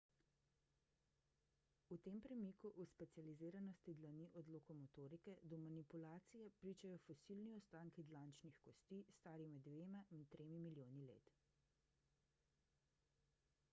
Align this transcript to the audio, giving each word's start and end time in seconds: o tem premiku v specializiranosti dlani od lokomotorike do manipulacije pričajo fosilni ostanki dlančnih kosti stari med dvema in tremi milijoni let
o 1.89 1.97
tem 2.05 2.15
premiku 2.21 2.71
v 2.77 2.85
specializiranosti 2.91 3.93
dlani 3.99 4.29
od 4.39 4.47
lokomotorike 4.53 5.35
do 5.51 5.57
manipulacije 5.65 6.47
pričajo 6.63 6.97
fosilni 7.03 7.53
ostanki 7.59 8.03
dlančnih 8.13 8.57
kosti 8.63 8.99
stari 9.19 9.47
med 9.57 9.63
dvema 9.69 10.03
in 10.17 10.25
tremi 10.35 10.59
milijoni 10.69 11.05
let 11.11 11.31